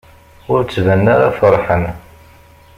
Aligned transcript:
Ur 0.51 0.59
ttbanen 0.61 1.07
ara 1.13 1.35
feṛḥen. 1.39 1.83